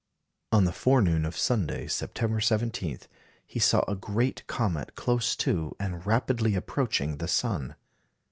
[0.51, 3.01] On the forenoon of Sunday, September 17,
[3.45, 7.75] he saw a great comet close to, and rapidly approaching the sun.